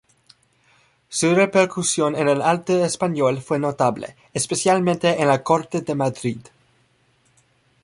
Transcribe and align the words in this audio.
Su 1.09 1.35
repercusión 1.35 2.15
en 2.15 2.27
el 2.27 2.41
arte 2.41 2.83
español 2.83 3.39
fue 3.39 3.59
notable, 3.59 4.15
especialmente 4.33 5.21
en 5.21 5.27
la 5.27 5.43
corte 5.43 5.81
de 5.81 5.93
Madrid. 5.93 6.39